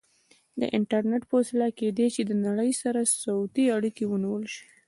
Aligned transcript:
د 0.59 0.61
انټرنیټ 0.77 1.23
په 1.27 1.35
وسیله 1.39 1.67
کیدای 1.79 2.07
شي 2.13 2.21
له 2.29 2.35
نړۍ 2.47 2.71
سره 2.81 3.11
صوتي 3.23 3.65
اړیکې 3.77 4.03
ونیول 4.07 4.43
شي. 4.53 4.65